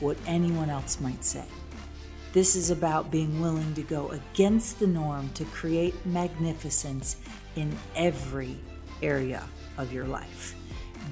[0.00, 1.44] what anyone else might say.
[2.32, 7.16] This is about being willing to go against the norm to create magnificence
[7.56, 8.56] in every
[9.02, 9.44] area
[9.76, 10.54] of your life.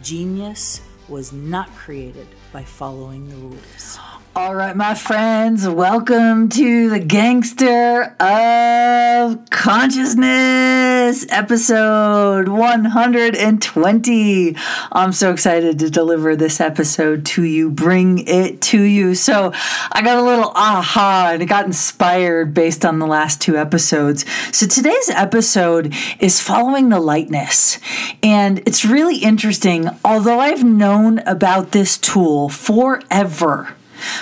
[0.02, 3.98] Genius was not created by following the rules.
[4.36, 14.56] All right, my friends, welcome to the Gangster of Consciousness episode 120.
[14.92, 19.16] I'm so excited to deliver this episode to you, bring it to you.
[19.16, 19.50] So,
[19.90, 24.24] I got a little aha and it got inspired based on the last two episodes.
[24.52, 27.80] So, today's episode is following the lightness.
[28.22, 33.74] And it's really interesting, although I've known about this tool forever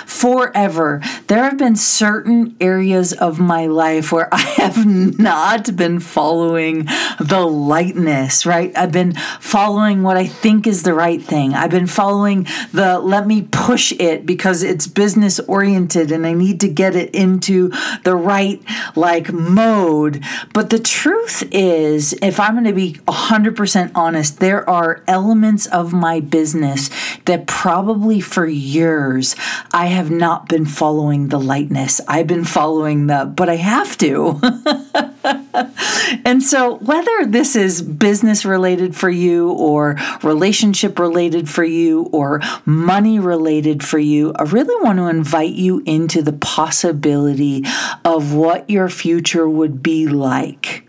[0.05, 1.01] forever.
[1.27, 6.85] There have been certain areas of my life where I have not been following
[7.19, 8.71] the lightness, right?
[8.77, 11.53] I've been following what I think is the right thing.
[11.53, 16.59] I've been following the let me push it because it's business oriented and I need
[16.61, 17.71] to get it into
[18.03, 18.61] the right
[18.95, 20.23] like mode.
[20.53, 25.93] But the truth is, if I'm going to be 100% honest, there are elements of
[25.93, 26.89] my business
[27.25, 29.35] that probably for years
[29.71, 32.01] I have not been following the lightness.
[32.07, 34.39] I've been following the, but I have to.
[36.25, 42.41] and so, whether this is business related for you, or relationship related for you, or
[42.65, 47.63] money related for you, I really want to invite you into the possibility
[48.03, 50.87] of what your future would be like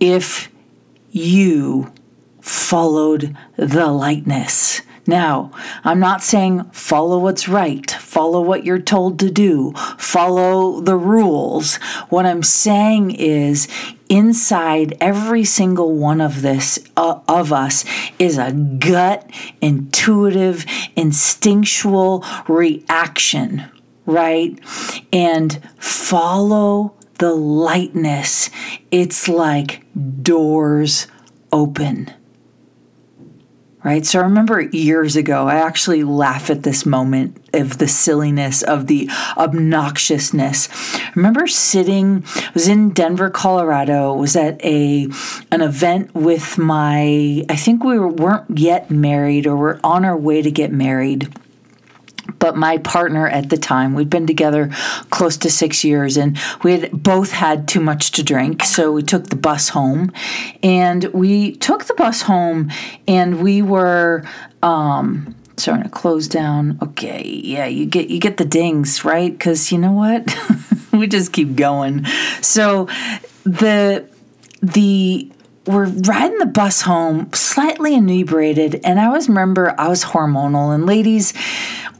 [0.00, 0.50] if
[1.10, 1.92] you
[2.40, 4.82] followed the lightness.
[5.08, 5.52] Now,
[5.84, 11.76] I'm not saying follow what's right, follow what you're told to do, follow the rules.
[12.10, 13.68] What I'm saying is
[14.10, 17.86] inside every single one of this uh, of us
[18.18, 19.28] is a gut
[19.62, 23.64] intuitive instinctual reaction
[24.08, 24.58] right?
[25.12, 28.48] And follow the lightness.
[28.90, 29.84] It's like
[30.22, 31.08] doors
[31.52, 32.10] open
[33.84, 34.04] right?
[34.04, 38.86] So I remember years ago, I actually laugh at this moment of the silliness, of
[38.86, 39.06] the
[39.36, 40.68] obnoxiousness.
[40.98, 45.08] I remember sitting, I was in Denver, Colorado, was at a
[45.50, 50.16] an event with my, I think we were, weren't yet married or we're on our
[50.16, 51.32] way to get married
[52.38, 54.70] but my partner at the time, we'd been together
[55.10, 58.64] close to six years, and we had both had too much to drink.
[58.64, 60.12] So we took the bus home,
[60.62, 62.70] and we took the bus home,
[63.06, 64.24] and we were.
[64.62, 66.78] Um, starting to close down.
[66.80, 69.38] Okay, yeah, you get you get the dings, right?
[69.38, 70.32] Cuz you know what?
[70.92, 72.04] we just keep going.
[72.40, 72.88] So
[73.44, 74.08] the
[74.62, 75.30] the
[75.66, 80.86] we're riding the bus home slightly inebriated and i always remember i was hormonal and
[80.86, 81.34] ladies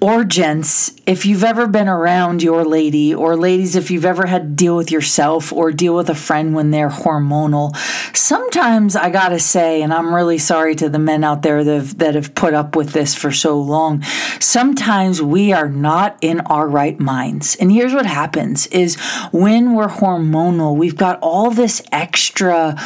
[0.00, 4.42] or gents, if you've ever been around your lady, or ladies, if you've ever had
[4.42, 7.76] to deal with yourself or deal with a friend when they're hormonal,
[8.16, 11.98] sometimes I gotta say, and I'm really sorry to the men out there that have,
[11.98, 14.02] that have put up with this for so long,
[14.38, 17.56] sometimes we are not in our right minds.
[17.56, 18.96] And here's what happens is
[19.32, 22.76] when we're hormonal, we've got all this extra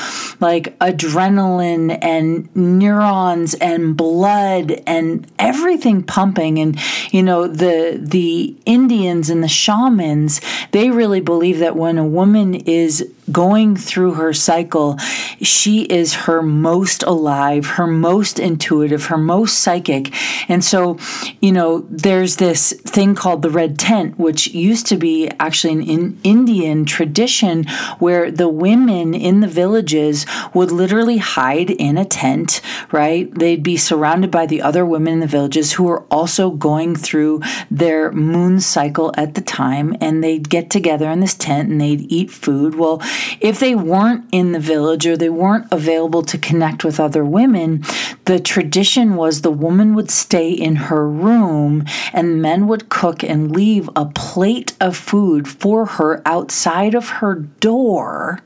[0.41, 6.79] like adrenaline and neurons and blood and everything pumping and
[7.11, 10.41] you know the the Indians and the shamans
[10.73, 14.99] they really believe that when a woman is going through her cycle,
[15.41, 20.13] she is her most alive, her most intuitive, her most psychic.
[20.49, 20.99] And so,
[21.41, 25.83] you know, there's this thing called the red tent, which used to be actually an
[25.83, 27.65] in Indian tradition
[27.99, 32.61] where the women in the villages would literally hide in a tent,
[32.91, 33.33] right?
[33.35, 37.41] They'd be surrounded by the other women in the villages who were also going through
[37.71, 42.11] their moon cycle at the time, and they'd get together in this tent and they'd
[42.11, 42.75] eat food.
[42.75, 43.01] Well,
[43.41, 47.83] if they weren't in the village or they weren't available to connect with other women,
[48.25, 53.55] the tradition was the woman would stay in her room and men would cook and
[53.55, 58.41] leave a plate of food for her outside of her door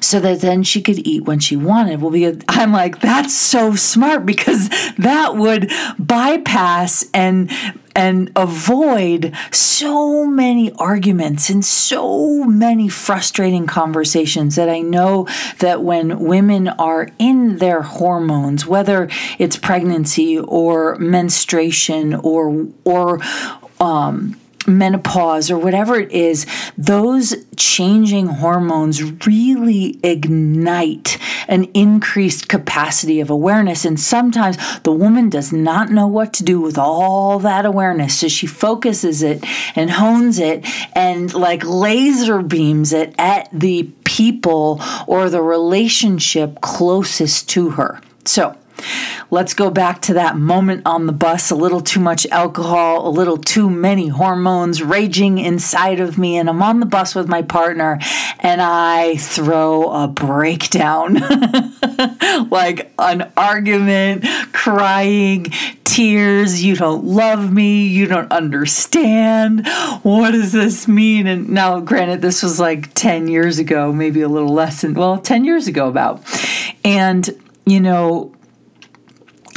[0.00, 2.00] so that then she could eat when she wanted.
[2.00, 7.50] Well, because I'm like, that's so smart because that would bypass and
[7.94, 16.20] and avoid so many arguments and so many frustrating conversations that I know that when
[16.20, 19.08] women are in their hormones, whether
[19.38, 23.20] it's pregnancy or menstruation or or
[23.80, 26.46] um, menopause or whatever it is,
[26.76, 31.18] those changing hormones really ignite
[31.48, 33.84] an increased capacity of awareness.
[33.84, 38.18] And sometimes the woman does not know what to do with all that awareness.
[38.18, 39.44] So she focuses it
[39.76, 47.48] and hones it and like laser beams it at the people or the relationship closest
[47.50, 48.00] to her.
[48.24, 48.56] So,
[49.30, 51.50] Let's go back to that moment on the bus.
[51.50, 56.36] A little too much alcohol, a little too many hormones raging inside of me.
[56.36, 57.98] And I'm on the bus with my partner
[58.40, 61.14] and I throw a breakdown
[62.50, 65.46] like an argument, crying,
[65.84, 66.62] tears.
[66.62, 67.86] You don't love me.
[67.86, 69.66] You don't understand.
[70.02, 71.26] What does this mean?
[71.26, 75.18] And now, granted, this was like 10 years ago, maybe a little less than, well,
[75.18, 76.22] 10 years ago about.
[76.84, 77.28] And,
[77.64, 78.34] you know,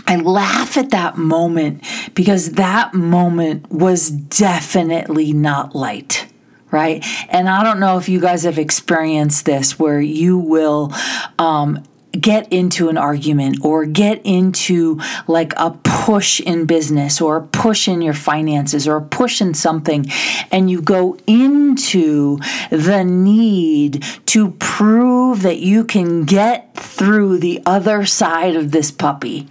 [0.08, 1.84] I laugh at that moment
[2.16, 6.28] because that moment was definitely not light,
[6.72, 7.06] right?
[7.30, 10.94] And I don't know if you guys have experienced this where you will
[11.38, 17.42] um, get into an argument or get into like a push in business or a
[17.42, 20.06] push in your finances or a push in something
[20.52, 22.38] and you go into
[22.72, 29.48] the need to prove that you can get through the other side of this puppy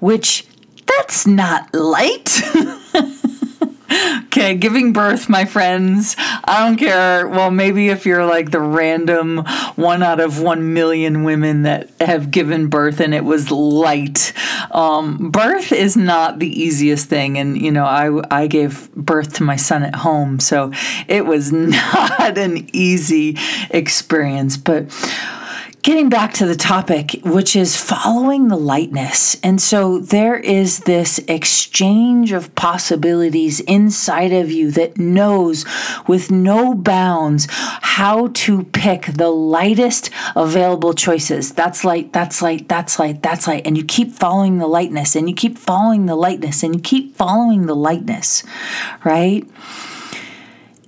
[0.00, 0.46] which
[0.86, 2.40] that's not light
[4.40, 6.16] Okay, giving birth, my friends.
[6.18, 7.28] I don't care.
[7.28, 9.44] Well, maybe if you're like the random
[9.76, 14.32] one out of one million women that have given birth and it was light.
[14.70, 17.36] Um, birth is not the easiest thing.
[17.36, 20.72] And, you know, I, I gave birth to my son at home, so
[21.06, 23.36] it was not an easy
[23.68, 24.56] experience.
[24.56, 24.86] But,
[25.82, 29.36] getting back to the topic, which is following the lightness.
[29.42, 35.64] And so there is this exchange of possibilities inside of you that knows
[36.06, 41.52] with no bounds how to pick the lightest available choices.
[41.52, 43.66] That's light, that's light, that's light, that's light.
[43.66, 47.16] And you keep following the lightness and you keep following the lightness and you keep
[47.16, 48.44] following the lightness,
[49.04, 49.48] right?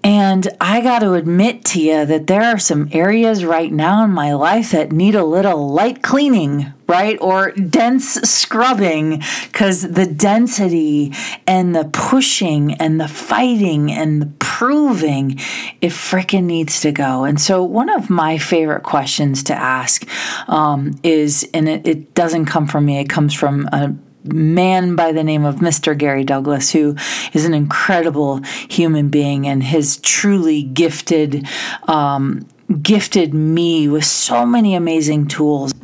[0.04, 4.10] And I got to admit to you that there are some areas right now in
[4.10, 7.16] my life that need a little light cleaning, right?
[7.20, 11.12] Or dense scrubbing because the density
[11.46, 15.38] and the pushing and the fighting and the proving,
[15.80, 17.22] it freaking needs to go.
[17.22, 20.04] And so, one of my favorite questions to ask
[20.48, 25.12] um, is, and it, it doesn't come from me, it comes from a man by
[25.12, 25.96] the name of Mr.
[25.96, 26.96] Gary Douglas, who
[27.32, 31.46] is an incredible human being and has truly gifted
[31.88, 32.46] um,
[32.80, 35.74] gifted me with so many amazing tools.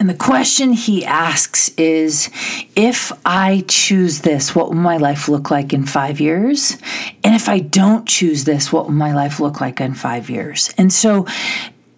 [0.00, 2.30] And the question he asks is
[2.76, 6.78] if I choose this, what will my life look like in five years?
[7.24, 10.72] And if I don't choose this, what will my life look like in five years?
[10.78, 11.26] And so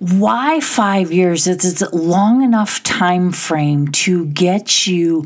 [0.01, 5.25] why five years it's, a long enough time frame to get you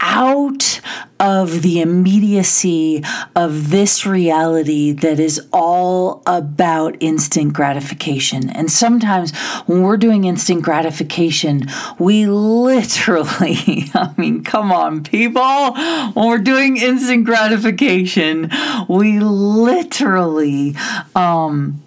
[0.00, 0.80] out
[1.18, 3.02] of the immediacy
[3.36, 8.50] of this reality that is all about instant gratification.
[8.50, 9.34] And sometimes
[9.66, 15.74] when we're doing instant gratification, we literally, I mean, come on, people,
[16.14, 18.50] when we're doing instant gratification,
[18.88, 20.74] we literally,
[21.14, 21.81] um,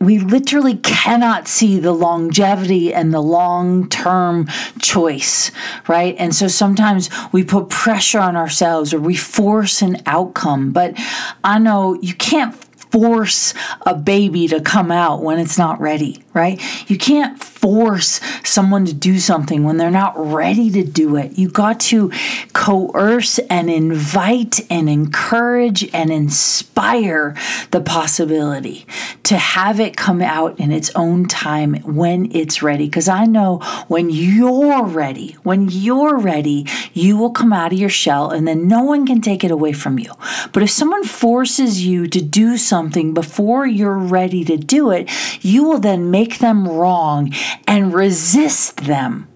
[0.00, 4.46] we literally cannot see the longevity and the long term
[4.80, 5.50] choice,
[5.88, 6.14] right?
[6.18, 10.72] And so sometimes we put pressure on ourselves or we force an outcome.
[10.72, 10.94] But
[11.42, 16.60] I know you can't force a baby to come out when it's not ready, right?
[16.88, 21.36] You can't force someone to do something when they're not ready to do it.
[21.38, 22.12] You got to
[22.52, 27.34] coerce and invite and encourage and inspire
[27.70, 28.86] the possibility
[29.24, 32.84] to have it come out in its own time when it's ready.
[32.84, 37.88] Because I know when you're ready, when you're ready, you will come out of your
[37.88, 40.12] shell and then no one can take it away from you.
[40.52, 45.10] But if someone forces you to do something before you're ready to do it,
[45.42, 47.32] you will then make them wrong
[47.68, 49.28] and resist them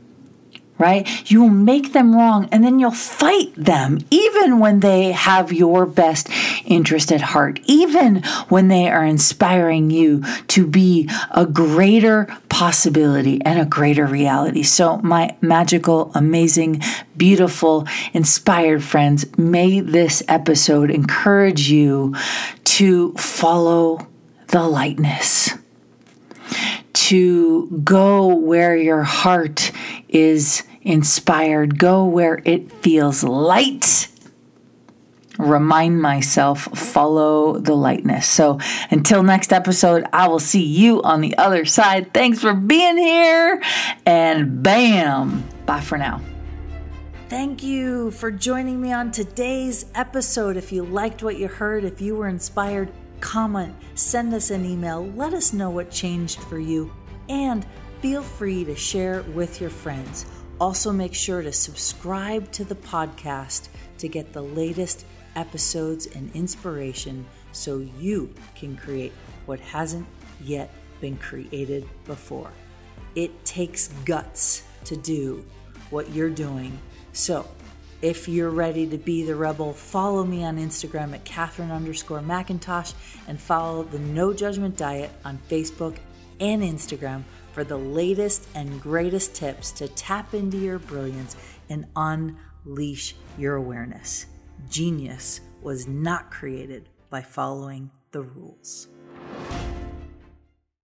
[0.78, 1.30] right?
[1.30, 5.85] You will make them wrong and then you'll fight them even when they have your
[5.85, 6.30] best
[6.64, 13.61] interest at heart, even when they are inspiring you to be a greater possibility and
[13.61, 14.62] a greater reality.
[14.62, 16.80] So, my magical, amazing,
[17.14, 22.14] beautiful, inspired friends, may this episode encourage you
[22.64, 24.09] to follow
[24.47, 25.50] the lightness
[27.10, 29.72] to go where your heart
[30.08, 34.06] is inspired, go where it feels light.
[35.36, 38.28] Remind myself, follow the lightness.
[38.28, 38.60] So
[38.92, 42.14] until next episode, I will see you on the other side.
[42.14, 43.60] Thanks for being here,
[44.06, 46.20] and bam, bye for now.
[47.28, 50.56] Thank you for joining me on today's episode.
[50.56, 55.06] If you liked what you heard, if you were inspired, comment, send us an email,
[55.16, 56.92] let us know what changed for you,
[57.30, 57.64] and
[58.02, 60.26] feel free to share with your friends.
[60.60, 63.68] Also, make sure to subscribe to the podcast
[63.99, 65.06] to get the latest
[65.37, 69.12] episodes and inspiration so you can create
[69.46, 70.06] what hasn't
[70.42, 70.70] yet
[71.00, 72.50] been created before.
[73.14, 75.44] It takes guts to do
[75.88, 76.78] what you're doing.
[77.12, 77.49] So,
[78.02, 82.94] if you're ready to be the rebel, follow me on Instagram at Katherine underscore McIntosh
[83.28, 85.96] and follow the No Judgment Diet on Facebook
[86.40, 91.37] and Instagram for the latest and greatest tips to tap into your brilliance
[91.68, 94.26] and unleash your awareness.
[94.68, 98.88] Genius was not created by following the rules.